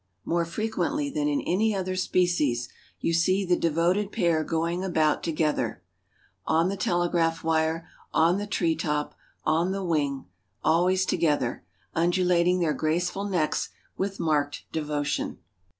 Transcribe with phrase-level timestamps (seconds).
[0.25, 2.69] More frequently than in any other species
[3.01, 5.83] you see the devoted pair going about together,
[6.43, 10.25] on the telegraph wire, on the tree top, on the wing,
[10.63, 15.37] always together, undulating their graceful necks with marked devotion.